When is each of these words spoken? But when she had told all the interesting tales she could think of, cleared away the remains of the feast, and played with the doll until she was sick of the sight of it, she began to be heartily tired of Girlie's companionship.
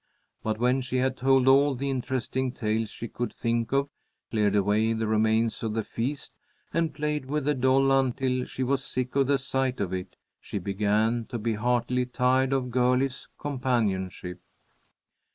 But 0.41 0.57
when 0.57 0.81
she 0.81 0.97
had 0.97 1.15
told 1.15 1.47
all 1.47 1.75
the 1.75 1.91
interesting 1.91 2.51
tales 2.53 2.89
she 2.89 3.07
could 3.07 3.31
think 3.31 3.71
of, 3.71 3.87
cleared 4.31 4.55
away 4.55 4.93
the 4.93 5.05
remains 5.05 5.61
of 5.61 5.75
the 5.75 5.83
feast, 5.83 6.33
and 6.73 6.91
played 6.91 7.27
with 7.27 7.45
the 7.45 7.53
doll 7.53 7.91
until 7.91 8.45
she 8.45 8.63
was 8.63 8.83
sick 8.83 9.15
of 9.15 9.27
the 9.27 9.37
sight 9.37 9.79
of 9.79 9.93
it, 9.93 10.15
she 10.39 10.57
began 10.57 11.25
to 11.25 11.37
be 11.37 11.53
heartily 11.53 12.07
tired 12.07 12.51
of 12.51 12.71
Girlie's 12.71 13.27
companionship. 13.37 14.41